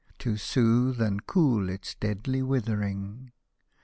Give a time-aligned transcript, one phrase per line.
[0.17, 3.33] To soothe and cool its deadly withering